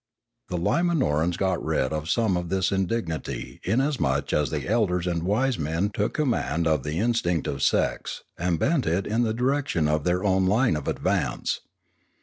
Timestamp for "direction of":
9.35-10.03